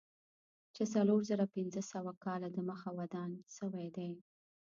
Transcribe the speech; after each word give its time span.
چې 0.75 0.83
څلور 0.93 1.19
زره 1.29 1.45
پنځه 1.55 1.81
سوه 1.91 2.11
کاله 2.25 2.47
دمخه 2.57 2.89
ودان 2.99 3.31
شوی 3.57 3.87
دی. 3.95 4.11